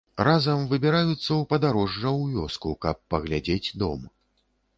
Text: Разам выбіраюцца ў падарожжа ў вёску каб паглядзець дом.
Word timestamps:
Разам 0.27 0.61
выбіраюцца 0.71 1.21
ў 1.21 1.37
падарожжа 1.51 2.07
ў 2.19 2.23
вёску 2.41 2.73
каб 2.87 2.97
паглядзець 3.17 3.73
дом. 3.85 4.01